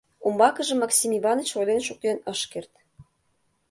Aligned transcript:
Умбакыже 0.27 0.75
Максим 0.81 1.11
Иваныч 1.19 1.49
ойлен 1.59 1.81
шуктен 1.87 2.17
ыш 2.31 2.41
керт. 2.51 2.73